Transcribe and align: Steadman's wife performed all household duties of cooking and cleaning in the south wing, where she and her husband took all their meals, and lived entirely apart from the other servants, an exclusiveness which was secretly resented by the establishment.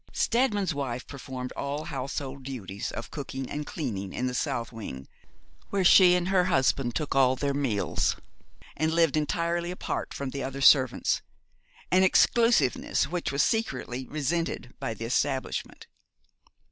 Steadman's 0.13 0.73
wife 0.73 1.05
performed 1.05 1.51
all 1.55 1.83
household 1.83 2.41
duties 2.41 2.89
of 2.91 3.11
cooking 3.11 3.47
and 3.47 3.67
cleaning 3.67 4.13
in 4.13 4.25
the 4.25 4.33
south 4.33 4.71
wing, 4.73 5.07
where 5.69 5.83
she 5.83 6.15
and 6.15 6.29
her 6.29 6.45
husband 6.45 6.95
took 6.95 7.13
all 7.13 7.35
their 7.35 7.53
meals, 7.53 8.15
and 8.75 8.95
lived 8.95 9.15
entirely 9.15 9.69
apart 9.69 10.11
from 10.11 10.31
the 10.31 10.41
other 10.43 10.59
servants, 10.59 11.21
an 11.91 12.01
exclusiveness 12.01 13.05
which 13.09 13.31
was 13.31 13.43
secretly 13.43 14.07
resented 14.07 14.73
by 14.79 14.95
the 14.95 15.05
establishment. 15.05 15.85